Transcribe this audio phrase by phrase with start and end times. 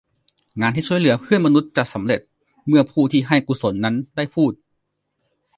[0.61, 2.19] งานที่ช่วยเหลือเพื่อนมนุษย์จะสำเร็จ
[2.67, 4.51] เมื่อผู้ที่ให้กุศลนั้นได้พูด